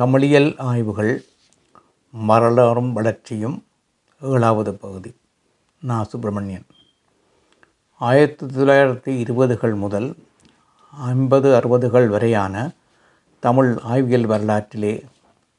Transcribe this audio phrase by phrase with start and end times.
[0.00, 1.24] தமிழியல் ஆய்வுகள்
[2.10, 3.66] வரலாறும் வளர்ச்சியும்
[4.20, 5.16] ஏழாவது பகுதி.
[5.80, 6.02] நா.
[6.02, 6.66] சுப்பிரமணியன்.
[7.94, 10.16] ஆயிரத்தி தொள்ளாயிரத்தி இருபதுகள் முதல்
[10.90, 12.70] ஐம்பது அறுபதுகள் வரையான
[13.38, 15.04] தமிழ் ஆய்வியல் வரலாற்றிலே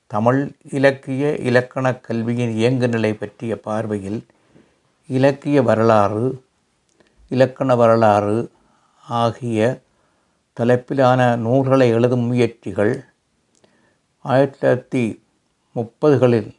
[0.07, 4.25] தமிழ் இலக்கிய இலக்கணக் கல்வியின் இயங்குநிலை பற்றிய பார்வையில்
[5.07, 6.43] இலக்கிய வரலாறு
[7.29, 8.51] இலக்கண வரலாறு
[9.07, 9.81] ஆகிய
[10.59, 13.05] தலைப்பிலான நூல்களை எழுதும் முயற்சிகள்
[14.25, 15.03] ஆயிரத்தி தொள்ளாயிரத்தி
[15.75, 16.49] முப்பதுகளில்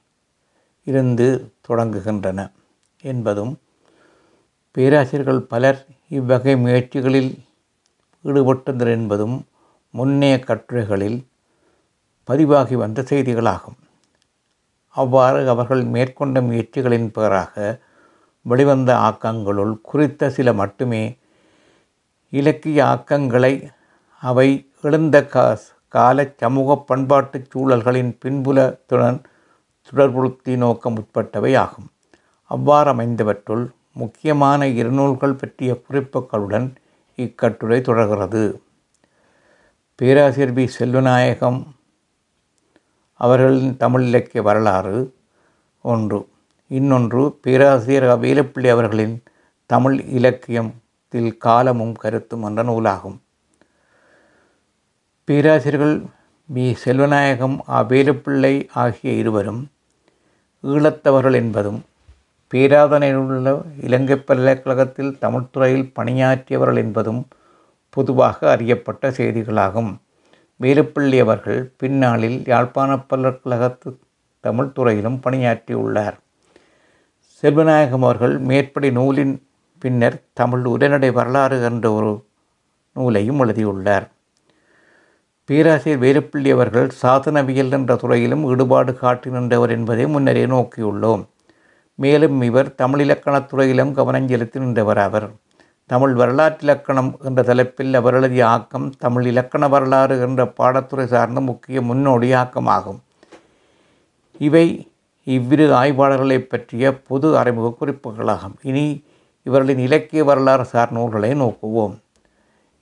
[0.86, 1.26] இருந்து
[1.68, 2.40] தொடங்குகின்றன
[3.02, 3.52] என்பதும்
[4.76, 7.32] பேராசிரியர்கள் பலர் இவ்வகை முயற்சிகளில்
[8.24, 9.36] ஈடுபட்டனர் என்பதும்
[9.94, 11.18] முன்னைய கட்டுரைகளில்
[12.28, 13.78] பதிவாகி வந்த செய்திகளாகும்.
[14.96, 17.54] அவ்வாறு அவர்கள் மேற்கொண்ட முயற்சிகளின் பெயராக
[18.46, 21.02] வெளிவந்த ஆக்கங்களுள் குறித்த சில மட்டுமே
[22.32, 23.54] இலக்கிய ஆக்கங்களை
[24.22, 24.48] அவை
[24.82, 25.44] எழுந்த கா
[25.94, 29.18] கால சமூக பண்பாட்டு சூழல்களின் பின்புலத்துடன்
[29.88, 31.88] தொடர்புறுத்தி நோக்க முற்பட்டவை ஆகும்
[32.52, 36.68] அவ்வாறு அமைந்தவற்றுள் முக்கியமான இருநூல்கள் பற்றிய குறிப்புகளுடன்
[37.16, 38.42] இக்கட்டுரை தொடர்கிறது.
[39.94, 40.64] பேராசிரியர் பி.
[40.78, 41.60] செல்வநாயகம்
[43.20, 44.96] அவர்களின் தமிழ் இலக்கிய வரலாறு
[45.82, 46.20] ஒன்று.
[46.68, 49.22] இன்னொன்று பேராசிரியர் வேலுப்பிள்ளை அவர்களின்
[49.70, 53.18] தமிழ் இலக்கியத்தில் காலமும் கருத்தும் என்ற நூலாகும்.
[55.24, 56.02] பேராசிரியர்கள்
[56.54, 56.76] பி.
[56.84, 57.82] செல்வநாயகம் ஆ.
[57.82, 59.68] வேலுப்பிள்ளை ஆகிய இருவரும்
[60.62, 61.84] ஈழத்தவர்கள் என்பதும்
[62.54, 67.26] பேராதனையிலுள்ள இலங்கை பல்கலைக்கழகத்தில் தமிழ்துறையில் பணியாற்றியவர்கள் என்பதும்
[67.90, 69.96] பொதுவாக அறியப்பட்ட செய்திகளாகும்.
[70.60, 73.98] வேலுப்பிள்ளி அவர்கள் பின்னாளில் யாழ்ப்பாண பல்கலைக்கழகத்து
[74.42, 76.18] தமிழ்துறையிலும் பணியாற்றியுள்ளார்.
[77.42, 79.42] செல்வநாயகம் அவர்கள் மேற்படி நூலின்
[79.78, 82.24] பின்னர் தமிழ் உரைநடை வரலாறு என்ற ஒரு
[82.92, 84.10] நூலையும் எழுதியுள்ளார்.
[85.44, 91.26] பேராசிரியர் வேலுப்பிள்ளி அவர்கள் சாதனவியல் என்ற துறையிலும் ஈடுபாடு காட்டி நின்றவர் என்பதை முன்னரே நோக்கியுள்ளோம்.
[91.94, 95.30] மேலும் இவர் தமிழ் இலக்கணத் துறையிலும் கவனம் செலுத்தி நின்றவர் அவர்.
[95.86, 102.32] தமிழ் வரலாற்றிலக்கணம் என்ற தலைப்பில் அவர் எழுதிய ஆக்கம் தமிழ் இலக்கண வரலாறு என்ற பாடத்துறை சார்ந்த முக்கிய முன்னோடி
[102.32, 103.00] ஆக்கமாகும்.
[104.38, 104.90] இவை
[105.24, 108.54] இவ்விரு ஆய்வாளர்களை பற்றிய பொது அறிமுக குறிப்புகளாகும்.
[108.62, 109.04] இனி
[109.42, 111.94] இவர்களின் இலக்கிய வரலாறு சார் நூல்களை நோக்குவோம்.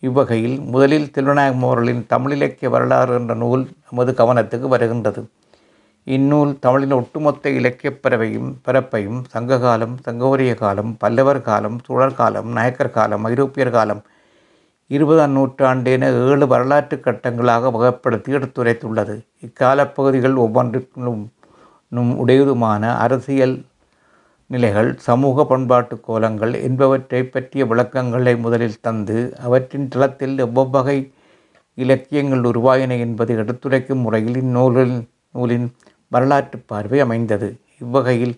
[0.00, 5.28] இவ்வகையில் முதலில் திருநாயகம் அவர்களின் தமிழ் இலக்கிய வரலாறு என்ற நூல் நமது கவனத்துக்கு வருகின்றது.
[6.04, 13.24] இந்நூல் தமிழின் ஒட்டுமொத்த இலக்கியப் பறவையும் பரப்பையும் சங்ககாலம் சங்கோரிய காலம் பல்லவர் காலம் சுழற் காலம் நாயக்கர் காலம்
[13.24, 14.02] ஐரோப்பியர் காலம்
[14.86, 19.16] இருபதாம் நூற்றாண்டென ஏழு வரலாற்று கட்டங்களாக வகைப்படுத்தி எடுத்துரைத்துள்ளது.
[19.40, 21.30] இக்காலப்பகுதிகள் ஒவ்வொன்றுக்கும்
[21.94, 23.54] உடையதுமான அரசியல்
[24.50, 30.98] நிலைகள் சமூக பண்பாட்டு கோலங்கள் என்பவற்றை பற்றிய விளக்கங்களை முதலில் தந்து அவற்றின் தளத்தில் எவ்வகை
[31.74, 34.96] இலக்கியங்கள் உருவாயின என்பதை எடுத்துரைக்கும் முறையில் இந்நூலில்
[35.32, 35.66] நூலின்
[36.08, 37.48] வரலாற்று பார்வை அமைந்தது.
[37.78, 38.34] இவ்வகையில்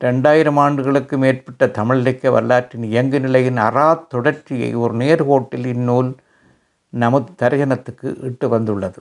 [0.00, 6.10] ரெண்டாயிரம் ஆண்டுகளுக்கு மேற்பட்ட தமிழ் இலக்கிய வரலாற்றின் இயங்கு நிலையின் அறா தொடர்ச்சியை ஒரு நேர்கோட்டில் இந்நூல்
[6.92, 9.00] நமது தரிசனத்துக்கு இட்டு வந்துள்ளது.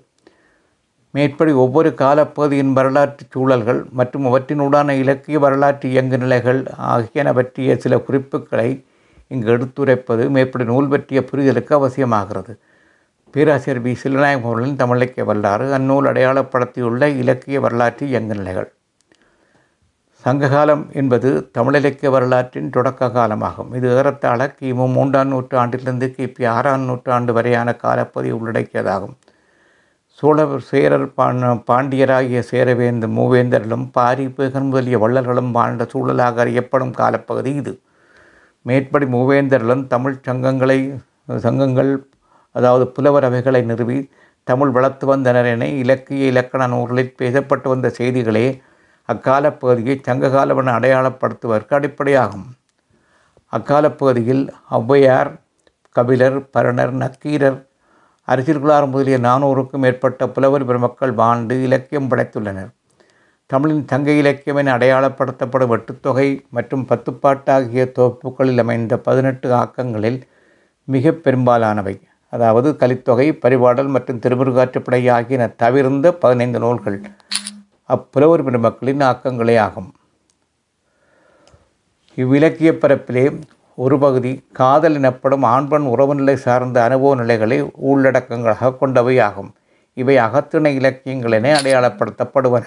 [1.11, 8.85] மேற்படி ஒவ்வொரு காலப்பகுதியின் வரலாற்று சூழல்கள் மற்றும் அவற்றினூடான இலக்கிய வரலாற்று இயங்கு நிலைகள் ஆகியன பற்றிய சில குறிப்புகளை
[9.27, 12.53] இங்கு எடுத்துரைப்பது மேற்படி நூல் பற்றிய புரிதலுக்கு அவசியமாகிறது.
[13.31, 13.93] பேராசிரியர் பி.
[14.03, 18.71] சிலநாயகம் அவர்களின் தமிழிலக்கிய வரலாறு அந்நூல் அடையாளப்படுத்தியுள்ள இலக்கிய வரலாற்று இயங்கு நிலைகள்.
[20.23, 23.75] சங்ககாலம் என்பது தமிழ் இலக்கிய வரலாற்றின் தொடக்க காலமாகும்.
[23.75, 29.15] இது ஏறத்தாழ கிமு மூன்றாம் நூற்றாண்டிலிருந்து கிபி ஆறாம் நூற்றாண்டு வரையான காலப்பகுதி உள்ளடக்கியதாகும்.
[30.19, 30.37] சோழ
[30.69, 31.07] சேரர்
[31.69, 37.73] பாண்டியராகிய சேரவேந்த மூவேந்தர்களும் பாரி பேகன் முதலிய வள்ளல்களும் வாழ்ந்த சூழலாக அறியப்படும் காலப்பகுதி இது.
[38.65, 40.79] மேற்படி மூவேந்தர்களும் தமிழ் சங்கங்களை
[41.45, 41.91] சங்கங்கள்
[42.55, 43.99] அதாவது புலவர் அவைகளை நிறுவி
[44.47, 48.45] தமிழ் வளர்த்து வந்தனர் என இலக்கிய இலக்கண நூல்களில் பேசப்பட்டு வந்த செய்திகளே
[49.09, 52.47] அக்கால பகுதியை சங்ககாலவென அடையாளப்படுத்துவதற்கு அடிப்படையாகும்.
[53.53, 54.43] அக்கால பகுதியில்
[54.77, 55.31] ஔவையார்
[55.95, 57.59] கபிலர் பரணர் நக்கீரர்
[58.31, 62.71] அரசியல்குளார் முதலிய நானூறுக்கும் மேற்பட்ட புலவர் பெருமக்கள் வாழ்ந்து இலக்கியம் படைத்துள்ளனர்.
[63.45, 70.19] தமிழின் தங்க இலக்கியம் என அடையாளப்படுத்தப்படும் வெட்டுத்தொகை மற்றும் பத்துப்பாட்டு ஆகிய தொகுப்புகளில் அமைந்த பதினெட்டு ஆக்கங்களில்
[70.83, 71.95] மிக பெரும்பாலானவை.
[72.33, 76.99] அதாவது கலித்தொகை பரிபாடல் மற்றும் திருமுருகாற்றுப்படை ஆகியன தவிர்ந்த பதினைந்து நூல்கள்.
[77.89, 79.89] அப்புலவர் பெருமக்களின் ஆக்கங்களே ஆகும்.
[82.15, 83.25] இவ்விலக்கிய பரப்பிலே
[83.77, 84.29] ஒரு பகுதி
[84.59, 87.57] காதல் எனப்படும் ஆண்பன் உறவு நிலை சார்ந்த அனுபவ நிலைகளை
[87.89, 89.51] உள்ளடக்கங்களாக கொண்டவை ஆகும்
[89.97, 92.65] இவை அகத்திணை இலக்கியங்கள் என அடையாளப்படுத்தப்படுவன.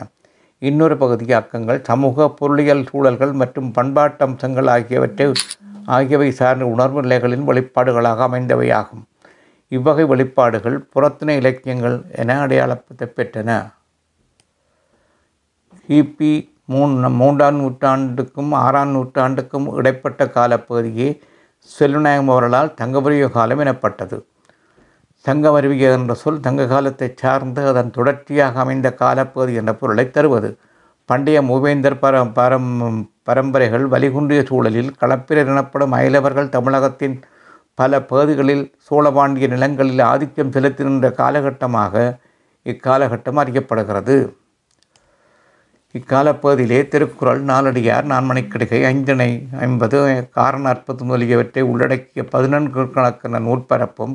[0.62, 5.26] இன்னொரு பகுதி அக்கங்கள் சமூக பொருளியல் சூழல்கள் மற்றும் பண்பாட்டு அம்சங்கள் ஆகியவற்றை
[5.96, 9.04] ஆகியவை சார்ந்த உணர்வு நிலைகளின் வெளிப்பாடுகளாக அமைந்தவையாகும்.
[9.72, 13.50] இவ்வகை வெளிப்பாடுகள் புறத்தின இலக்கியங்கள் என அடையாளப்படுத்த பெற்றன
[15.88, 16.32] கிபி
[16.72, 21.08] மூணு மூன்றாம் நூற்றாண்டுக்கும் ஆறாம் நூற்றாண்டுக்கும் இடைப்பட்ட காலப்பகுதியே
[21.70, 24.18] செல்லுநாயகம் அவர்களால் தங்கபுரிய காலம் எனப்பட்டது.
[25.24, 30.50] சங்கமருவிய என்ற சொல் தங்க காலத்தை சார்ந்து அதன் தொடர்ச்சியாக அமைந்த காலப்பகுதி என்ற பொருளை தருவது.
[31.08, 32.70] பண்டைய மூவேந்தர் பர பரம்
[33.28, 37.16] பரம்பரைகள் வலிகுன்றிய சூழலில் களப்பிரர் எனப்படும் அயலவர்கள் தமிழகத்தின்
[37.78, 41.94] பல பகுதிகளில் சோழபாண்டிய நிலங்களில் ஆதிக்கம் செலுத்தி நின்ற காலகட்டமாக
[42.66, 44.16] இக்காலகட்டம் அறியப்படுகிறது.
[45.94, 49.30] இக்காலப்பகுதியிலே திருக்குறள் நாலடியார் நான்மணிக்கிடுகை ஐந்தனை
[49.66, 49.98] ஐம்பது
[50.38, 54.14] காரண அற்புதம் முதலியவற்றை உள்ளடக்கிய பதினான்கு கணக்கான நூற்பரப்பும்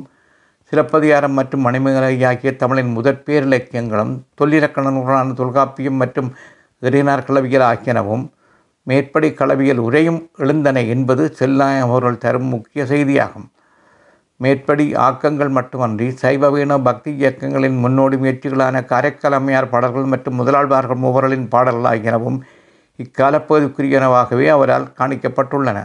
[0.72, 6.30] சிலப்பதிகாரம் மற்றும் மணிமேகலை ஆகிய தமிழின் முதற் பேரிலக்கியங்களும் தொல்லிலக்கண நூலான தொல்காப்பியம் மற்றும்
[6.82, 8.24] இறையினார் களவியல் ஆகியனவும்
[8.86, 13.46] மேற்படி களவியல் உரையும் எழுந்தன என்பது செல்லாயம் அவர்கள் தரும் முக்கிய செய்தியாகும்.
[14.40, 22.38] மேற்படி ஆக்கங்கள் மட்டுமன்றி சைவவீன பக்தி இயக்கங்களின் முன்னோடி முயற்சிகளான காரைக்காலம்மையார் பாடல்கள் மற்றும் முதலாழ்வார்கள் மூவர்களின் பாடல்கள் ஆகியனவும்
[22.98, 25.78] இக்காலப்பகுதிக்குரியனவாகவே அவரால் காணிக்கப்பட்டுள்ளன.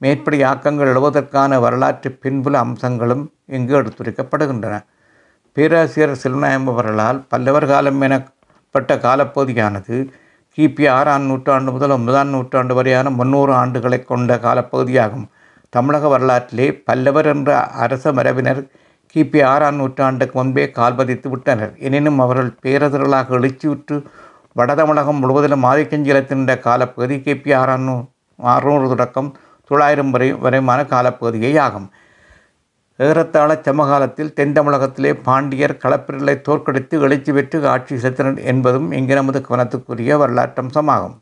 [0.00, 3.24] மேற்படி ஆக்கங்கள் எழுவதற்கான வரலாற்று பின்புல அம்சங்களும்
[3.56, 4.76] இங்கு எடுத்துரைக்கப்படுகின்றன.
[5.56, 9.96] பேராசிரியர் சிவநாயம் அவர்களால் பல்லவர் காலம் எனப்பட்ட காலப்பகுதியானது
[10.58, 15.26] கிபி ஆறாம் நூற்றாண்டு முதல் ஒன்பதாம் நூற்றாண்டு வரையான முன்னூறு ஆண்டுகளை கொண்ட காலப்பகுதியாகும்.
[15.76, 17.50] தமிழக வரலாற்றிலே பல்லவர் என்ற
[17.84, 18.62] அரச மரபினர்
[19.12, 21.72] கிபி ஆறாம் நூற்றாண்டுக்கு முன்பே கால்பதித்து விட்டனர்.
[21.86, 23.96] எனினும் அவர்கள் பேரதர்களாக எழுச்சியுற்று
[24.58, 27.94] வடதமிழகம் முழுவதிலும் ஆதிக்கம் செலுத்தின்ற காலப்பகுதி கிபி ஆறாம் நூ
[28.38, 29.30] அறுநூறு தொடக்கம்
[29.70, 31.88] தொள்ளாயிரம் வரை வரைமான காலப்பகுதியே ஆகும்.
[33.06, 40.18] ஏறத்தாழ சமகாலத்தில் தென் தமிழகத்திலே பாண்டியர் களப்பிரர்களை தோற்கடித்து எழுச்சி பெற்று ஆட்சி செலுத்தினர் என்பதும் இங்கு நமது கவனத்துக்குரிய
[40.22, 41.16] வரலாற்றம்சமாகும்.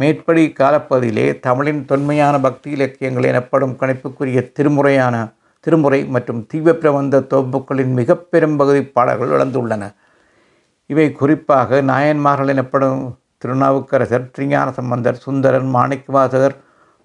[0.00, 5.16] மேற்படி காலப்பகுதியிலே தமிழின் தொன்மையான பக்தி இலக்கியங்கள் எனப்படும் கணிப்புக்குரிய திருமுறையான
[5.66, 9.86] திருமுறை மற்றும் தீவ பிரபந்த தொகுப்புகளின் மிக பெரும் பகுதி பாடல்கள் வளர்ந்துள்ளன
[10.90, 13.02] இவை குறிப்பாக நாயன்மார்கள் எனப்படும்
[13.38, 16.56] திருநாவுக்கரசர் திருஞான சம்பந்தர் சுந்தரன் மாணிக்கவாசகர்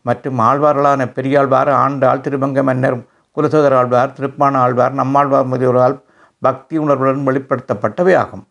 [0.06, 2.98] மற்றும் ஆழ்வார்களான பெரியாழ்வார் ஆண்டாள் திருமங்க மன்னர்
[3.38, 5.96] குலசேகர ஆழ்வார் திருப்பான ஆழ்வார் நம்மாழ்வார் முதல்வரால்
[6.42, 8.44] பக்தி உணர்வுடன் வெளிப்படுத்தப்பட்டவை ஆகும்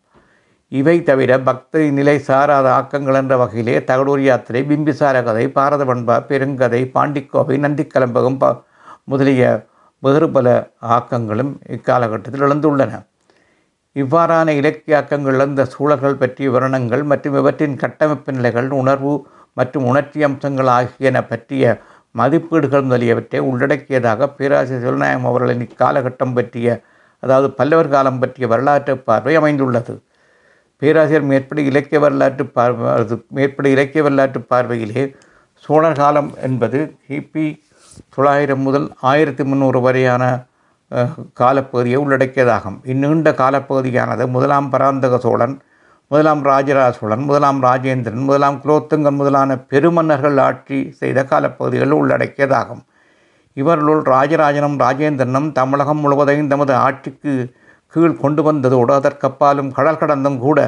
[0.71, 6.81] இவை தவிர பக்தி நிலை சாராத ஆக்கங்கள் என்ற வகையிலே தகடூர் யாத்திரை பிம்பிசார கதை பாரத பண்பா பெருங்கதை
[6.95, 8.45] பாண்டிக்கோவை நந்திக்கலம்பகம் ப
[9.11, 9.43] முதலிய
[10.03, 10.47] வேறு பல
[10.95, 12.93] ஆக்கங்களும் இக்காலகட்டத்தில் எழுந்துள்ளன.
[13.95, 19.13] இவ்வாறான இலக்கியாக்கங்கள் இழந்த சூழல்கள் பற்றிய விவரணங்கள் மற்றும் இவற்றின் கட்டமைப்பு நிலைகள் உணர்வு
[19.57, 21.65] மற்றும் உணர்ச்சி அம்சங்கள் ஆகியன பற்றிய
[22.15, 26.67] மதிப்பீடுகள் முதலியவற்றை உள்ளடக்கியதாக பேராசிரியர் சிவநாயகம் அவர்களின் இக்காலகட்டம் பற்றிய
[27.23, 29.93] அதாவது பல்லவர் காலம் பற்றிய வரலாற்று பார்வை அமைந்துள்ளது.
[30.81, 35.03] பேராசிரியர் மேற்படி இலக்கிய வரலாற்று பார்வை மேற்படி இலக்கிய வரலாற்று பார்வையிலே
[35.65, 37.45] சோழர் காலம் என்பது கிபி
[38.15, 40.23] தொள்ளாயிரம் முதல் ஆயிரத்தி முந்நூறு வரையான
[41.41, 42.77] காலப்பகுதியை உள்ளடக்கியதாகும்.
[42.91, 45.55] இந்நீண்ட காலப்பகுதியானது முதலாம் பராந்தக சோழன்
[46.11, 52.83] முதலாம் ராஜராஜ சோழன் முதலாம் ராஜேந்திரன் முதலாம் குலோத்துங்கன் முதலான பெருமன்னர்கள் ஆட்சி செய்த காலப்பகுதிகள் உள்ளடக்கியதாகும்.
[53.61, 57.33] இவர்களுள் ராஜராஜனும் ராஜேந்திரனும் தமிழகம் முழுவதையும் தமது ஆட்சிக்கு
[57.95, 60.59] கீழ் கொண்டு வந்ததோடு அதற்கப்பாலும் கடல் கடந்தும் கூட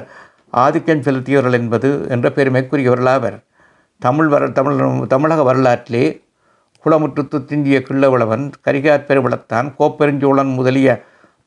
[0.64, 3.38] ஆதிக்கம் செலுத்தியவர்கள் என்பது என்ற பெருமைக்குரியவர்களாவர்.
[4.02, 4.78] தமிழ் வர தமிழ்
[5.14, 6.06] தமிழக வரலாற்றிலே
[6.84, 10.90] குளமுற்றுத்து திஞ்சிய கிள்ளவளவன் கரிகார் பெருவளத்தான் கோப்பெருஞ்சோழன் முதலிய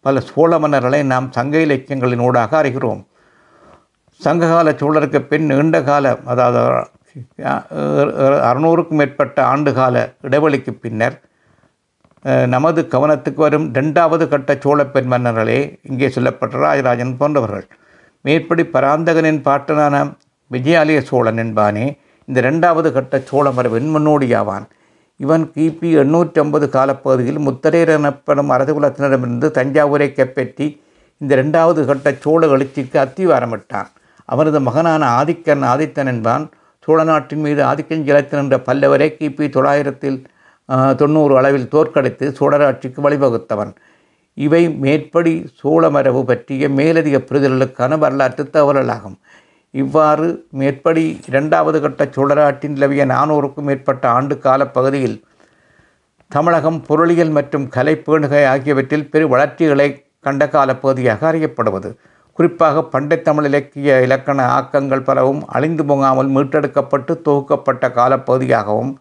[0.04, 3.02] பல சோழ மன்னர்களை நாம் சங்க இலக்கியங்களின் ஊடாக அறிகிறோம்.
[4.20, 6.60] சங்ககால சோழருக்கு பின் நீண்ட கால அதாவது
[8.48, 11.16] அறுநூறுக்கும் மேற்பட்ட ஆண்டுகால இடைவெளிக்கு பின்னர்
[12.24, 15.60] நமது கவனத்துக்கு வரும் ரெண்டாவது கட்ட சோழ பெண் மன்னர்களே
[15.90, 17.66] இங்கே சொல்லப்பட்ட ராஜராஜன் போன்றவர்கள்.
[18.24, 20.02] மேற்படி பராந்தகனின் பாட்டனான
[20.50, 21.86] விஜயாலய சோழன் என்பானே
[22.28, 24.66] இந்த ரெண்டாவது கட்ட சோழ மரபின் முன்னோடியாவான்.
[25.20, 30.66] இவன் கிபி எண்ணூற்றி ஐம்பது காலப்பகுதியில் முத்தரையர் எனப்படும் அரசகுலத்தினரிடமிருந்து தஞ்சாவூரை கைப்பற்றி
[31.20, 33.88] இந்த ரெண்டாவது கட்ட சோழ எழுச்சிக்கு அத்திவாரமிட்டான்.
[34.32, 36.44] அவனது மகனான ஆதிக்கன் ஆதித்தன் என்பான்.
[36.84, 40.18] சோழ நாட்டின் மீது ஆதிக்கம் செலுத்தி நின்ற பல்லவரை கிபி தொள்ளாயிரத்தில்
[41.00, 43.72] தொண்ணூறு அளவில் தோற்கடித்து சோழராட்சிக்கு வழிவகுத்தவன்.
[44.46, 49.16] இவை மேற்படி சோழமரபு பற்றிய மேலதிக புரிதல்களுக்கான வரலாற்று தகவல்களாகும்.
[49.74, 50.28] இவ்வாறு
[50.60, 55.18] மேற்படி இரண்டாவது கட்ட சோழராட்டின் நிலவிய நானூறுக்கும் மேற்பட்ட ஆண்டு கால பகுதியில்
[56.30, 59.88] தமிழகம் பொருளியல் மற்றும் கலை பேணுகை ஆகியவற்றில் பெரு வளர்ச்சிகளை
[60.26, 61.90] கண்ட கால பகுதியாக அறியப்படுவது.
[62.38, 68.92] குறிப்பாக பண்டை தமிழ் இலக்கிய இலக்கண ஆக்கங்கள் பலவும் அழிந்து போகாமல் மீட்டெடுக்கப்பட்டு தொகுக்கப்பட்ட காலப்பகுதியாகவும்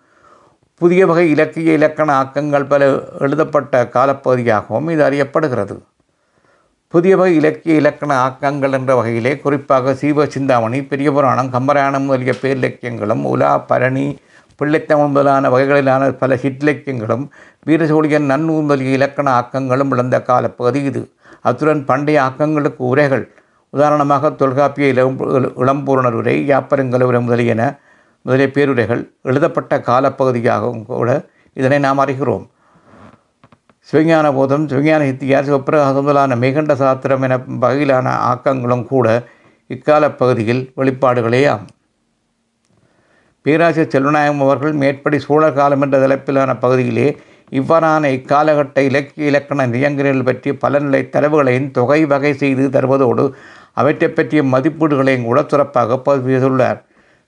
[0.82, 2.84] புதிய வகை இலக்கிய இலக்கண ஆக்கங்கள் பல
[3.20, 5.76] எழுதப்பட்ட காலப்பகுதியாகவும் இது அறியப்படுகிறது.
[6.94, 13.26] புதிய வகை இலக்கிய இலக்கண ஆக்கங்கள் என்ற வகையிலே குறிப்பாக சீவ சிந்தாமணி பெரிய புராணம் கம்பராணம் முதலிய பேரிலக்கியங்களும்
[13.32, 14.06] உலா பரணி
[14.62, 17.26] பிள்ளைத்தமிழ் முதலான வகைகளிலான பல ஹிட்லக்கியங்களும்
[17.66, 21.04] வீரசோழியன் நன்னூல் முதலிய இலக்கண ஆக்கங்களும் இழந்த காலப்பகுதி இது.
[21.42, 23.28] அத்துடன் பண்டைய ஆக்கங்களுக்கு உரைகள்
[23.74, 25.20] உதாரணமாக தொல்காப்பிய இளம்
[25.66, 27.62] இளம்பூரணர் உரை யாப்பருங்கல் முதலியன
[28.22, 32.46] முதலிய பேருரைகள் எழுதப்பட்ட காலப்பகுதியாகவும் கூட இதனை நாம் அறிகிறோம்.
[33.90, 39.08] சிவஞான போதம் சிவஞான சித்தியார் சிவப்பிரகாசம் முதலான மேகண்ட சாத்திரம் என வகையிலான ஆக்கங்களும் கூட
[39.68, 41.64] இக்கால பகுதியில் வெளிப்பாடுகளேயாம்.
[43.42, 47.18] பேராசிரியர் செல்வநாயகம் அவர்கள் மேற்படி சோழர் காலம் என்ற தலைப்பிலான பகுதியிலே
[47.52, 53.26] இவ்வாறான இக்காலகட்ட இலக்கிய இலக்கண நியங்கங்கள் பற்றிய பலநிலை தரவுகளையும் தொகை வகை செய்து தருவதோடு
[53.74, 56.80] அவற்றை பற்றிய மதிப்பீடுகளையும் கூட சிறப்பாக பதிவு செய்துள்ளார்.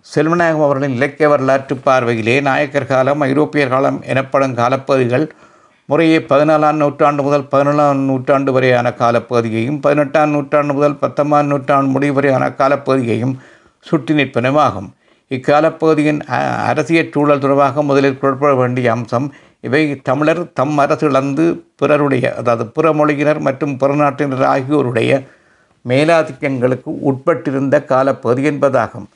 [0.05, 5.25] செல்வநாயகம் அவர்களின் இலக்கிய வரலாற்று பார்வையிலே நாயக்கர் காலம் ஐரோப்பியர் காலம் எனப்படும் காலப்பகுதிகள்
[5.89, 12.45] முறையே பதினாலாம் நூற்றாண்டு முதல் பதினேழாம் நூற்றாண்டு வரையான காலப்பகுதியையும் பதினெட்டாம் நூற்றாண்டு முதல் பத்தொன்பதாம் நூற்றாண்டு முடிவு வரையான
[12.53, 13.35] காலப்பகுதியையும்
[13.85, 14.89] சுட்டி நிற்பனமாகும்
[15.31, 16.21] இக்காலப்பகுதியின்
[16.65, 19.27] அரசியல் சூழல் தொடர்பாக முதலில் குறிப்பிட வேண்டிய அம்சம்
[19.61, 25.21] இவை தமிழர் தம் அரசு இழந்து பிறருடைய அதாவது பிற மொழியினர் மற்றும் புறநாட்டினர் ஆகியோருடைய
[25.85, 29.07] மேலாதிக்கங்களுக்கு உட்பட்டிருந்த காலப்பகுதி என்பதாகும்.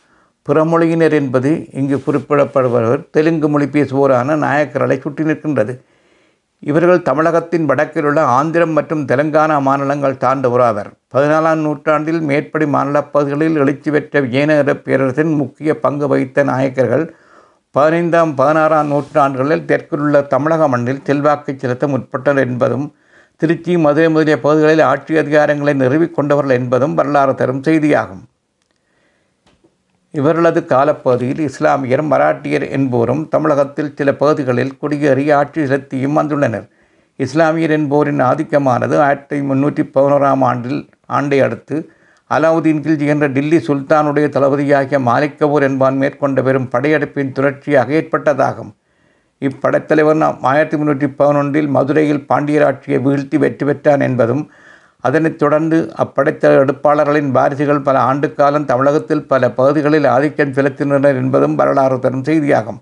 [0.50, 3.10] பிறமொழியினர் என்பது இங்கு குறிப்பிடப்படுபவர்.
[3.12, 5.74] தெலுங்கு மொழி பேசுவோரான நாயக்கர்களை சுற்றி நிற்கின்றது.
[6.60, 13.92] இவர்கள் தமிழகத்தின் வடக்கில் உள்ள ஆந்திரம் மற்றும் தெலங்கானா மாநிலங்கள் தாண்டவராவர் பதினாலாம் நூற்றாண்டில் மேற்படி மாநிலப் பகுதிகளில் எழுச்சி
[13.92, 17.06] பெற்ற ஏனகர பேரரசின் முக்கிய பங்கு வகித்த நாயக்கர்கள்
[17.72, 22.94] பதினைந்தாம் பதினாறாம் நூற்றாண்டுகளில் தெற்கிலுள்ள தமிழக மண்ணில் செல்வாக்கு செலுத்த முற்பட்டனர் என்பதும்
[23.36, 28.24] திருச்சி மதுரை முதலிய பகுதிகளில் ஆட்சி அதிகாரங்களை நிறுவிக் கொண்டவர்கள் என்பதும் வரலாறு தரும் செய்தியாகும்.
[30.18, 36.66] இவர்களது காலப்பகுதியில் இஸ்லாமியர் மராட்டியர் என்போரும் தமிழகத்தில் சில பகுதிகளில் குடியேறி ஆட்சி செலுத்தியும் வந்துள்ளனர்.
[37.26, 40.80] இஸ்லாமியர் என்போரின் ஆதிக்கமானது ஆயிரத்தி முன்னூற்றி பதினோராம் ஆண்டில்
[41.18, 41.78] ஆண்டை அடுத்து
[42.32, 48.72] அலாவுதீன் கில்ஜி என்ற டில்லி சுல்தானுடைய தளபதியாகிய மாலிக்கபூர் என்பான் மேற்கொண்ட பெரும் படையெடுப்பின் தொடர்ச்சியாக ஏற்பட்டதாகும்.
[49.42, 54.44] இப்படைத்தலைவர் ஆயிரத்தி முன்னூற்றி பதினொன்றில் மதுரையில் பாண்டியர் ஆட்சியை வீழ்த்தி வெற்றி பெற்றான் என்பதும்
[55.08, 61.98] அதனைத் தொடர்ந்து அப்படைத்த எடுப்பாளர்களின் வாரிசுகள் பல ஆண்டு காலம் தமிழகத்தில் பல பகுதிகளில் ஆதிக்கம் செலுத்தினர் என்பதும் வரலாறு
[62.06, 62.80] தரும் செய்தியாகும்.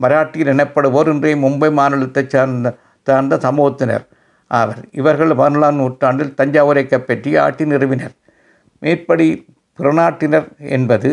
[0.00, 2.72] மராட்டியர் எனப்படுவோர் இன்றைய மும்பை மாநிலத்தைச் சார்ந்த
[3.08, 4.04] சார்ந்த சமூகத்தினர்
[4.50, 4.80] ஆவர்.
[5.00, 8.14] இவர்கள் பதினாலாம் நூற்றாண்டில் தஞ்சாவூரை கைப்பற்றி ஆட்சி நிறுவினர்.
[8.82, 9.28] மேற்படி
[9.78, 11.08] புறநாட்டினர் என்பது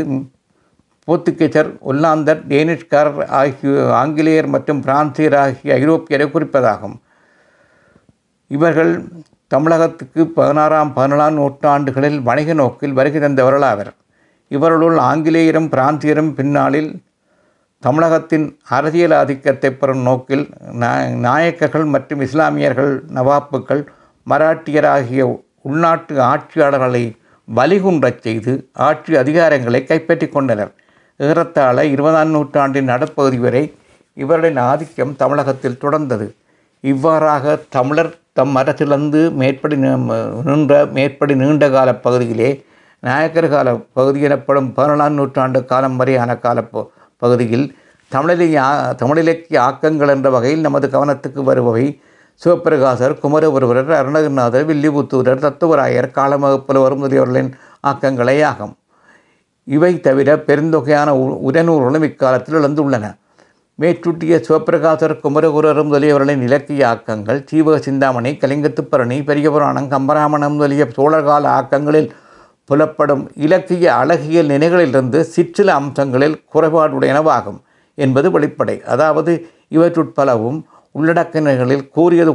[1.07, 6.95] போர்த்துகீசர் ஒல்லாந்தர் டேனிஷ்காரர் ஆகிய ஆங்கிலேயர் மற்றும் பிரான்சியர் ஆகிய ஐரோப்பியரை குறிப்பதாகும்.
[8.51, 8.93] இவர்கள்
[9.47, 13.91] தமிழகத்துக்கு பதினாறாம் பதினேழாம் நூற்றாண்டுகளில் வணிக நோக்கில் வருகை தந்தவர்கள்
[14.47, 16.89] இவர்களுள் ஆங்கிலேயரும் பிராந்தியரும் பின்னாளில்
[17.79, 20.45] தமிழகத்தின் அரசியல் ஆதிக்கத்தை பெறும் நோக்கில்
[21.27, 23.83] நாயக்கர்கள் மற்றும் இஸ்லாமியர்கள் நவாப்புகள்
[24.27, 27.03] மராட்டியர் ஆகிய உள்நாட்டு ஆட்சியாளர்களை
[27.47, 30.71] வலிகுன்றச் செய்து ஆட்சி அதிகாரங்களை கைப்பற்றி கொண்டனர்.
[31.19, 33.63] ஏறத்தாழ இருபதாம் நூற்றாண்டின் நடப்பகுதி வரை
[34.13, 36.27] இவர்களின் ஆதிக்கம் தமிழகத்தில் தொடர்ந்தது.
[36.79, 42.49] இவ்வாறாக தமிழர் தம் மரத்திலிருந்து மேற்படி நின்ற மேற்படி நீண்ட கால பகுதியிலே
[42.99, 46.63] நாயக்கர் கால பகுதி எனப்படும் பதினேழாம் நூற்றாண்டு காலம் வரையான கால
[47.17, 47.65] பகுதியில்
[48.11, 48.47] தமிழிலே
[49.01, 51.85] தமிழிலக்கிய ஆக்கங்கள் என்ற வகையில் நமது கவனத்துக்கு வருபவை
[52.41, 57.51] சிவப்பிரகாசர் குமரகுருவரர் அருணகிரிநாதர் வில்லிபுத்தூரர் தத்துவராயர் காலமகப்புலவர் முதலியவர்களின்
[57.87, 58.73] ஆக்கங்களே ஆகும்.
[59.67, 61.09] இவை தவிர பெருந்தொகையான
[61.47, 63.05] உரநூறுகளும் இக்காலத்தில் இழந்துள்ளன
[63.79, 72.07] மேற்சூட்டிய சிவப்பிரகாசர் குமரகுரர் முதலியவர்களின் இலக்கிய ஆக்கங்கள் சீவக சிந்தாமணி கலிங்கத்துப்பரணி பெரிய புராணம் கம்பராமணம் முதலிய சோழர்கால ஆக்கங்களில்
[72.69, 77.59] புலப்படும் இலக்கிய அழகியல் நினைகளிலிருந்து சிற்றில அம்சங்களில் குறைபாடுடையனவாகும்
[77.97, 78.77] என்பது வெளிப்படை.
[78.83, 79.33] அதாவது
[79.71, 80.59] இவற்றுட்பலவும்
[80.95, 82.33] உள்ளடக்கினர்களில் கூறியது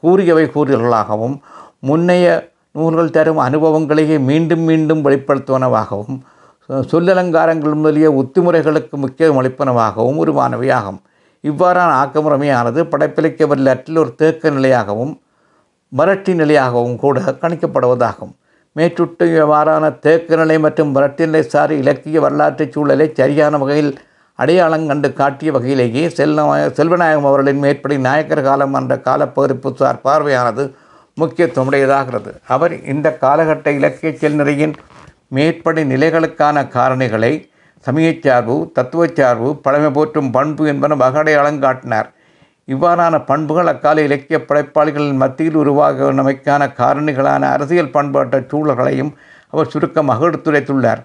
[0.00, 1.36] கூறியவை கூறியவர்களாகவும்
[1.80, 2.26] முன்னைய
[2.72, 6.20] நூல்கள் தரும் அனுபவங்களையே மீண்டும் மீண்டும் வெளிப்படுத்துவனவாகவும்
[6.90, 11.00] சொல்லலங்காரங்கள் முதலிய ஒத்துமுறைகளுக்கு முக்கியம் அளிப்பனவாகவும் உருவானவையாகும்.
[11.44, 15.12] இவ்வாறான ஆக்கமுறைமையானது படைப்பிலக்கிய வரலாற்றில் ஒரு தேக்க நிலையாகவும்
[15.92, 18.34] மரட்டி நிலையாகவும் கூட கணிக்கப்படுவதாகும்.
[18.76, 23.90] மேற்றுட்டு இவ்வாறான தேக்க நிலை மற்றும் மரட்டி நிலை சார் இலக்கிய வரலாற்று சூழலை சரியான வகையில்
[24.38, 26.44] அடையாளம் கண்டு காட்டிய வகையிலேயே செல்வ
[26.78, 30.64] செல்வநாயகம் அவர்களின் மேற்படி நாயக்கர் காலம் என்ற காலப்பகுதிப்பு சார் பார்வையானது
[31.16, 34.74] முக்கியத்துவமுடையதாகிறது அவர் இந்த காலகட்ட இலக்கிய செல்நிறையின்
[35.32, 37.32] மேற்படி நிலைகளுக்கான காரணிகளை
[37.86, 42.08] சமயச்சார்பு தத்துவச்சார்பு பழமை போற்றும் பண்பு என்பன வகடையாளம் காட்டினார்
[42.68, 49.12] இவ்வாறான பண்புகள் அக்கால இலக்கிய படைப்பாளிகளின் மத்தியில் உருவாகினமைக்கான காரணிகளான அரசியல் பண்பாட்ட சூழல்களையும்
[49.48, 51.00] அவர் சுருக்கமாக எடுத்துரைத்துள்ளார்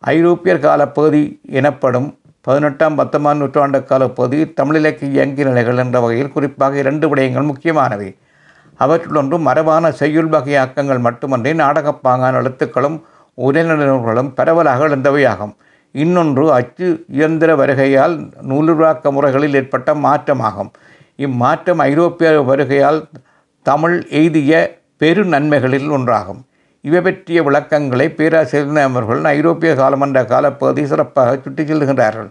[0.00, 2.08] ஐரோப்பியர் காலப்பகுதி எனப்படும்
[2.40, 8.08] பதினெட்டாம் பத்தொன்பதாம் நூற்றாண்டு காலப்பகுதி தமிழிலக்கிய இயங்கிய நிலைகள் என்ற வகையில் குறிப்பாக இரண்டு விடயங்கள் முக்கியமானவை.
[8.80, 12.98] அவற்றுள்ளொன்று மரபான செய்யுள் வகை அக்கங்கள் மட்டுமன்றி நாடகப்பாங்கான எழுத்துக்களும்
[13.36, 15.54] உரைநடர்களும் பரவலாக எழுந்தவையாகும்.
[15.92, 20.70] இன்னொன்று அச்சு இயந்திர வருகையால் நூலுருவாக்க முறைகளில் ஏற்பட்ட மாற்றமாகும்.
[21.16, 23.02] இம்மாற்றம் ஐரோப்பிய வருகையால்
[23.62, 26.42] தமிழ் எய்திய பெரு நன்மைகளில் ஒன்றாகும்.
[26.80, 32.30] இவை பற்றிய விளக்கங்களை பேராசிரியர் அவர்கள் ஐரோப்பிய காலமன்ற காலப்பகுதி சிறப்பாக சுட்டிச் செல்கின்றார்கள்.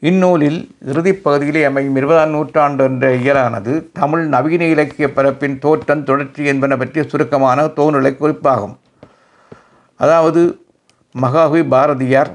[0.00, 7.08] இந்நூலில் இறுதிப்பகுதியிலே அமையும் இருபதாம் நூற்றாண்டு என்ற இயலானது தமிழ் நவீன இலக்கிய பரப்பின் தோற்றம் தொடர்ச்சி என்பன பற்றிய
[7.08, 8.78] சுருக்கமான தோநிலை குறிப்பாகும்.
[10.02, 10.40] அதாவது
[11.14, 12.30] மகாகவி பாரதியார்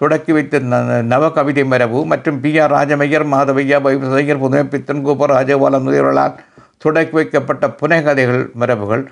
[0.00, 6.36] தொடக்கி வைத்த ந- நவகவிதை மரபு மற்றும் பி ஆர் ராஜமையர் மாதவையா வைசையர் புதுமைப்பித்தன் கோபராஜபாலன் முதல்வர்களால்
[6.78, 9.02] தொடக்கி வைக்கப்பட்ட புனைகதைகள் மரபுகள்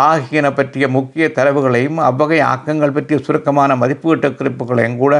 [0.00, 5.14] ஆகியன பற்றிய முக்கிய தரவுகளையும் அவ்வகை ஆக்கங்கள் பற்றிய சுருக்கமான மதிப்பீட்டு குறிப்புகளையும் கூட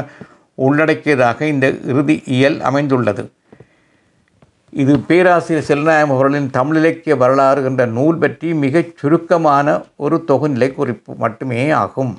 [0.57, 3.23] உள்ளடக்கியதாக இந்த இறுதி இயல் அமைந்துள்ளது.
[4.73, 11.69] இது பேராசிரியர் செல்நாயம் அவர்களின் தமிழிலக்கிய வரலாறு என்ற நூல் பற்றி மிகச் சுருக்கமான ஒரு தொகுநிலை குறிப்பு மட்டுமே
[11.69, 12.13] ஆகும்.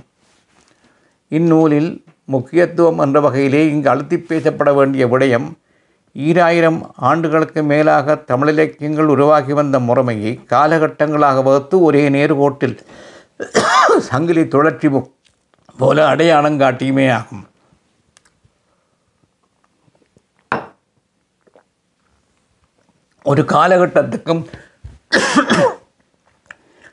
[1.28, 1.90] இந்நூலில்
[2.34, 5.48] முக்கியத்துவம் என்ற வகையிலே இங்கு அழுத்தி பேசப்பட வேண்டிய விடயம்
[6.16, 12.76] ஈராயிரம் ஆண்டுகளுக்கு மேலாக தமிழிலக்கியங்கள் உருவாகி வந்த முறைமையை காலகட்டங்களாக வகுத்து ஒரே நேர்கோட்டில்
[14.08, 14.88] சங்கிலி தொடர்ச்சி
[15.76, 17.44] போல அடையாளம் காட்டியுமே ஆகும்.
[23.30, 24.42] ஒரு காலகட்டத்துக்கும்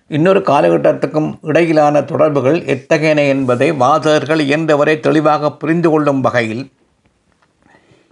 [0.07, 6.63] இன்னொரு காலகட்டத்துக்கும் இடையிலான தொடர்புகள் எத்தகையன என்பதை வாசகர்கள் இயன்றவரை தெளிவாக புரிந்து கொள்ளும் வகையில்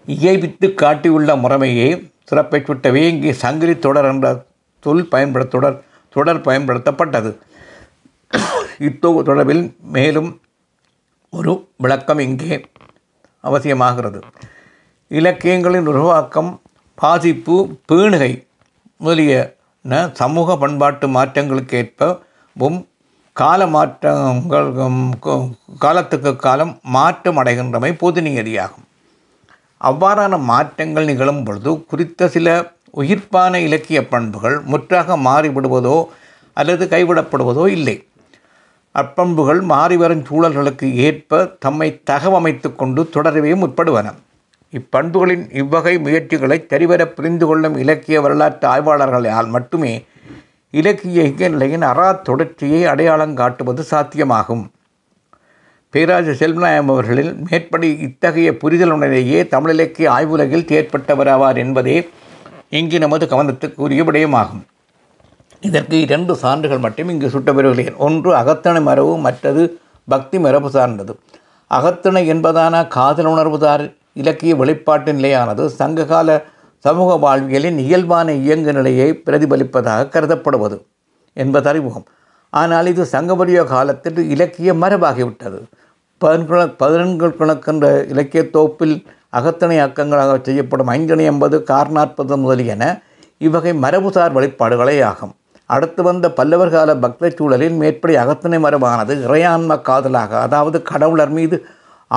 [0.08, 1.90] இயைவித்து காட்டியுள்ள முறைமையே
[2.24, 4.28] சிறப்பை சுட்டவே இங்கே சங்கிலி தொடர் என்ற
[4.84, 5.84] சொல் பயன்பட தொடர்
[6.16, 7.32] தொடர் பயன்படுத்தப்பட்டது.
[8.80, 9.63] இத்தொகு தொடர்பில்
[9.98, 10.32] மேலும்
[11.30, 12.56] ஒரு விளக்கம் இங்கே
[13.44, 14.20] அவசியமாகிறது.
[15.12, 16.51] இலக்கியங்களின் உருவாக்கம்
[17.01, 17.55] பாதிப்பு
[17.89, 18.31] பேணுகை
[18.98, 22.77] முதலியன சமூக பண்பாட்டு மாற்றங்களுக்கேற்பவும்
[23.36, 24.67] கால மாற்றங்கள்
[25.86, 28.86] காலத்துக்கு காலம் மாற்றம் அடைகின்றமை பொது நியதியாகும்
[29.81, 32.48] அவ்வாறான மாற்றங்கள் நிகழும் பொழுது குறித்த சில
[33.01, 35.98] உயிர்ப்பான இலக்கிய பண்புகள் முற்றாக மாறிவிடுவதோ
[36.58, 37.96] அல்லது கைவிடப்படுவதோ இல்லை.
[38.96, 44.08] அப்பண்புகள் மாறிவரும் சூழல்களுக்கு ஏற்ப தம்மை தகவமைத்து கொண்டு தொடரவே முற்படுவன.
[44.71, 50.05] இப்பண்புகளின் இவ்வகை முயற்சிகளை சரிவர புரிந்து கொள்ளும் இலக்கிய வரலாற்று ஆய்வாளர்களால் மட்டுமே
[50.71, 54.63] இலக்கிய நிலையின் அறா தொடர்ச்சியை அடையாளம் காட்டுவது சாத்தியமாகும்.
[55.89, 62.10] பேராஜ செல்வநாயம் அவர்களில் மேற்படி இத்தகைய புரிதலுடனேயே தமிழிலக்கிய ஆய்வுலகில் ஏற்பட்டவராவார் என்பதே
[62.69, 64.62] இங்கு நமது கவனத்துக்குரிய விடயமாகும்.
[65.62, 67.95] இதற்கு இரண்டு சான்றுகள் மட்டும் இங்கு சுட்டப்பெறுகிறேன்.
[67.97, 71.19] ஒன்று அகத்தனை மரபு மற்றது பக்தி மரபு சார்ந்தது.
[71.67, 76.30] அகத்தனை என்பதான காதல் உணர்வுதார் இலக்கிய வெளிப்பாட்டு நிலையானது சங்ககால
[76.86, 80.78] சமூக வாழ்வியலின் இயல்பான இயங்கு நிலையை பிரதிபலிப்பதாக கருதப்படுவது
[81.38, 82.08] என்பது அறிமுகம்.
[82.54, 85.60] ஆனால் இது சங்கபரிய காலத்தில் இலக்கிய மரபாகிவிட்டது.
[86.21, 88.95] பதினெண்குண பதினெண்கள் கணக்கின்ற இலக்கிய தொகுப்பில்
[89.39, 92.84] அகத்தணை அக்கங்களாக செய்யப்படும் ஐந்தணை என்பது கார்நாற்பது முதலியன
[93.47, 95.34] இவ்வகை மரபுசார் வெளிப்பாடுகளே ஆகும்.
[95.69, 101.58] அடுத்து வந்த பல்லவர் கால பக்த சூழலில் மேற்படி அகத்தணை மரபானது இறையான்ம காதலாக அதாவது கடவுளர் மீது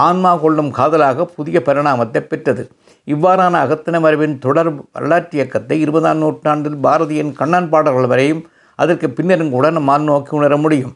[0.05, 2.63] ஆன்மா கொள்ளும் காதலாக புதிய பரிணாமத்தை பெற்றது.
[3.09, 8.43] இவ்வாறான அகத்தின மரபின் தொடர் வரலாற்று இயக்கத்தை இருபதாம் நூற்றாண்டில் பாரதியின் கண்ணன் பாடல்கள் வரையும்
[8.79, 10.95] அதற்கு பின்னரும் கூட நம்மால் நோக்கி உணர முடியும்.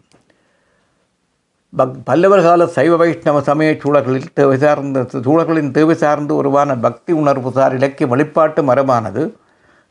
[1.72, 7.50] பக் பல்லவர் கால சைவ வைஷ்ணவ சமய சூழர்களில் தேவை சார்ந்த சூழர்களின் தேவை சார்ந்து உருவான பக்தி உணர்வு
[7.58, 9.24] சார் இலக்கிய வழிபாட்டு மரபானது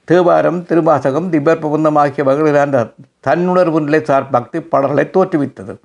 [0.07, 2.83] தேவாரம் திருவாசகம் திபர் பிரபந்தம் ஆகிய வகையிலான
[3.27, 5.75] தன்னுணர்வு நிலை சார் பக்தி பாடல்களை தோற்றுவித்தது.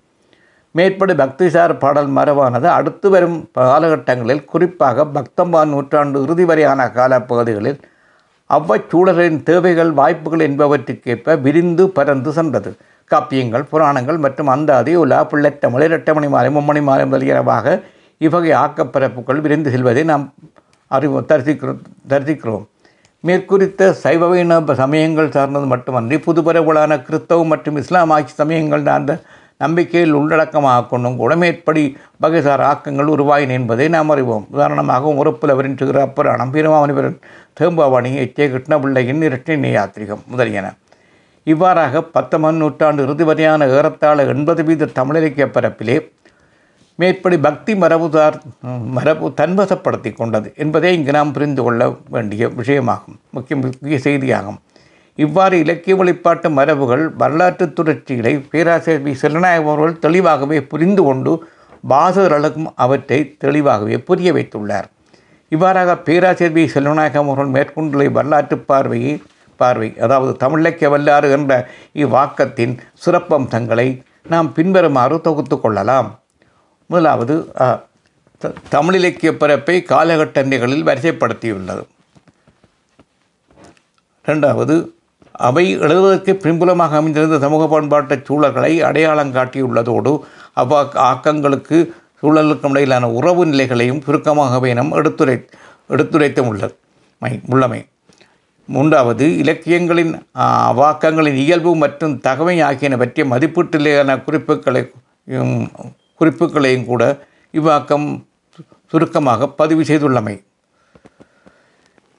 [0.74, 7.80] மேற்படி பக்திசார் பாடல் மரபானது அடுத்து வரும் காலகட்டங்களில் குறிப்பாக பக்தம்பான் நூற்றாண்டு இறுதி வரையான காலப்பகுதிகளில்
[8.50, 12.70] அவ்வச்சூழலின் தேவைகள் வாய்ப்புகள் என்பவற்றுக்கேற்ப விரிந்து பரந்து சென்றது.
[13.11, 17.76] காப்பியங்கள் புராணங்கள் மற்றும் அந்தாதி உலா பிள்ளைத்தமிழ் இரட்டமணி மாலை மும்மணி மாலை முதலியனவாக
[18.20, 20.24] இவ்வகை ஆக்கப்பரப்புகள் விரிந்து செல்வதை நாம்
[20.90, 21.82] அறிவு தரிசிக்கிறோம்
[22.12, 22.64] தரிசிக்கிறோம்.
[23.24, 29.14] மேற்குறித்த சைவ வைணவ சமயங்கள் சார்ந்தது மட்டுமன்றி புதுபரவலான கிறிஸ்தவம் மற்றும் இஸ்லாம் ஆட்சி சமயங்கள் சார்ந்த
[29.62, 31.35] நம்பிக்கையில் உள்ளடக்கமாக கொண்டும் கூட
[32.25, 34.46] வகைசார் ஆக்கங்கள் உருவாயின என்பதை நாம் அறிவோம்.
[34.55, 37.18] உதாரணமாக உறுப்புலவரின் சிகரப்புராணம் பீரமாமணிவரன்
[37.61, 40.66] தேம்பாவணி எச்சே கிருஷ்ணபிள்ளையின் இரட்டை யாத்திரிகம் முதலியன.
[41.53, 45.96] இவ்வாறாக பத்தொன்பது நூற்றாண்டு இறுதி வரையான ஏறத்தாழ எண்பது வீத தமிழிலக்கிய பரப்பிலே
[47.01, 48.37] மேற்படி பக்தி மரபுதார்
[48.96, 51.83] மரபு தன்வசப்படுத்தி கொண்டது என்பதை இங்கு நாம் புரிந்து கொள்ள
[52.14, 53.16] வேண்டிய விஷயமாகும்.
[53.37, 54.59] முக்கிய முக்கிய செய்தியாகும்.
[55.14, 59.18] இவ்வாறு இலக்கிய வழிபாட்டு மரபுகள் வரலாற்று தொடர்ச்சிகளை பேராசிரியர் வி.
[59.25, 61.48] செல்லநாயகம் அவர்கள் தெளிவாகவே புரிந்து கொண்டு
[61.88, 64.85] பாசகர்களுக்கும் அவற்றை தெளிவாகவே புரிய வைத்துள்ளார்.
[65.48, 66.72] இவ்வாறாக பேராசிரியர் வி.
[66.72, 69.22] செல்வநாயகம் அவர்கள் மேற்கொண்டுள்ள வரலாற்று பார்வையை
[69.57, 76.20] பார்வை அதாவது தமிழிலக்கிய வல்லாறு என்ற இவ்வாக்கத்தின் சிறப்பம்சங்களை நாம் பின்வருமாறு தொகுத்து கொள்ளலாம்.
[76.87, 81.83] முதலாவது த- தமிழிலக்கிய பிறப்பை காலகட்ட நிலைகளில் வரிசைப்படுத்தியுள்ளது.
[84.27, 84.88] ரெண்டாவது
[85.32, 90.12] அவை எழுதுவதற்கு பின்புலமாக அமைந்திருந்த சமூக பண்பாட்டு சூழல்களை அடையாளம் காட்டியுள்ளதோடு
[90.62, 91.78] அவ்வா ஆக்கங்களுக்கு
[92.22, 95.36] சூழலுக்கும் இடையிலான உறவு நிலைகளையும் சுருக்கமாகவே நம் எடுத்துரை
[95.94, 96.74] எடுத்துரைத்து உள்ளது
[97.54, 97.80] உள்ளமை.
[98.68, 100.12] மூன்றாவது இலக்கியங்களின்
[100.80, 104.82] வாக்கங்களின் இயல்பு மற்றும் தகவை ஆகியன பற்றிய மதிப்பீட்டிலேயான குறிப்புகளை
[106.20, 107.02] குறிப்புகளையும் கூட
[107.54, 108.06] இவ்வாக்கம்
[108.92, 110.36] சுருக்கமாக பதிவு செய்துள்ளமை.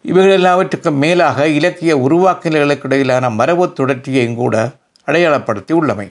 [0.06, 4.56] இவைகள் எல்லாவற்றுக்கும் மேலாக இலக்கிய உருவாக்கங்களுக்கு இடையிலான மரபு தொடர்ச்சியையும் கூட
[5.08, 6.08] அடையாளப்படுத்தி உள்ளமை.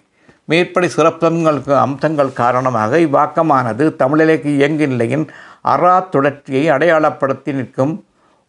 [0.50, 5.26] மேற்படி சிறப்பங்களுக்கு அம்சங்கள் காரணமாக இவ்வாக்கமானது தமிழிலக்கிய இயங்கு நிலையின்
[5.72, 7.92] அறா தொடர்ச்சியை அடையாளப்படுத்தி நிற்கும்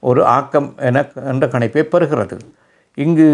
[0.03, 2.37] ஒரு ஆக்கம் என என்ற கணிப்பை பெறுகிறது.
[2.97, 3.27] இங்கு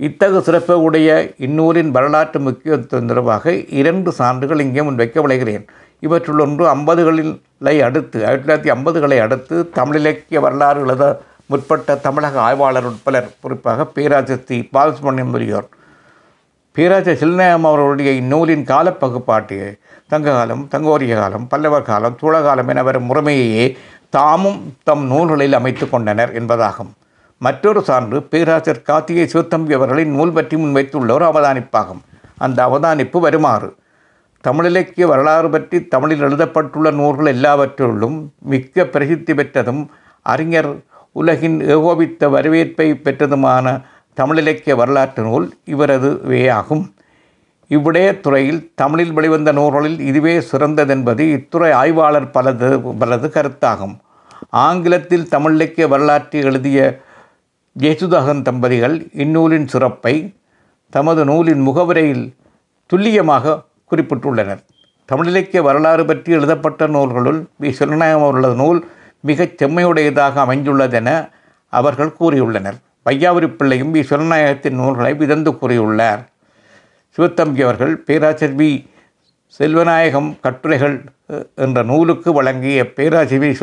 [0.00, 1.08] இத்தகு சிறப்பு உடைய
[1.46, 5.64] இந்நூலின் வரலாற்று முக்கியத்துவம் தொடர்பாக இரண்டு சான்றுகள் இங்கே முன்வைக்கப்படுகிறேன்
[6.06, 7.32] இவற்றுள் ஒன்று ஐம்பதுகளில்
[7.88, 11.04] அடுத்து ஆயிரத்தி தொள்ளாயிரத்தி ஐம்பதுகளை அடுத்து தமிழிலக்கிய வரலாறு எழுத
[11.50, 15.66] முற்பட்ட தமிழக ஆய்வாளர் உட்பலர் குறிப்பாக பேராசிரியர் தி பாலசுமணியம் முரியோர்
[16.76, 19.68] பேராசிரியர் சில்நாயம் அவர்களுடைய இந்நூலின் காலப்பகுப்பாட்டியை
[20.08, 23.66] தங்ககாலம் தங்கோரிய காலம் பல்லவர் காலம் சோழகாலம் என வரும் முறைமையையே
[24.16, 26.90] தாமும் தம் நூல்களில் அமைத்து கொண்டனர் என்பதாகும்.
[27.40, 32.02] மற்றொரு சான்று பேராசர் கார்த்திகை சிவத்தம்பி அவர்களின் நூல் பற்றி முன்வைத்துள்ள ஒரு அவதானிப்பாகும்.
[32.38, 33.68] அந்த அவதானிப்பு வருமாறு.
[34.44, 38.18] தமிழிலக்கிய வரலாறு பற்றி தமிழில் எழுதப்பட்டுள்ள நூல்கள் எல்லாவற்றிலும்
[38.52, 39.82] மிக்க பிரசித்தி பெற்றதும்
[40.26, 40.70] அறிஞர்
[41.14, 43.66] உலகின் ஏகோபித்த வரவேற்பை பெற்றதுமான
[44.20, 46.52] தமிழிலக்கிய வரலாற்று நூல் இவரது வேயாகும்.
[46.54, 46.84] ஆகும்
[47.70, 53.94] இவ்விடயத்துறையில் தமிழில் வெளிவந்த நூல்களில் இதுவே சிறந்ததென்பது இத்துறை ஆய்வாளர் பலது பலது கருத்தாகும்.
[54.50, 57.00] ஆங்கிலத்தில் தமிழிலக்கிய வரலாற்றை எழுதிய
[57.78, 60.34] ஜேசுதாகன் தம்பதிகள் இந்நூலின் சிறப்பை
[60.90, 62.34] தமது நூலின் முகவரையில்
[62.86, 64.62] துல்லியமாக குறிப்பிட்டுள்ளனர்.
[65.12, 67.70] தமிழிலக்கிய வரலாறு பற்றி எழுதப்பட்ட நூல்களுள் வி.
[67.70, 68.80] சிறுநாயகம் அவர்களது நூல்
[69.28, 71.08] மிகச் செம்மையுடையதாக அமைந்துள்ளதென
[71.72, 72.78] அவர்கள் கூறியுள்ளனர்.
[73.06, 74.70] வையாபுரி பிள்ளையும் வி.
[74.70, 76.22] நூல்களை விதந்து கூறியுள்ளார்.
[77.16, 78.70] சிவத்தம்பி அவர்கள் பேராசிரியர் வி.
[79.58, 80.96] செல்வநாயகம் கட்டுரைகள்
[81.54, 83.56] என்ற நூலுக்கு வழங்கிய பேராசிரியர்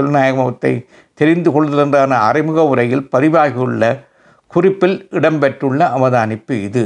[0.61, 0.85] வி.
[1.19, 3.83] தெரிந்து கொள்வதென்றான அறிமுக உரையில் பதிவாகியுள்ள
[4.47, 6.85] குறிப்பில் இடம்பெற்றுள்ள அவதானிப்பு இது.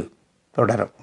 [0.51, 0.94] தொடரும்.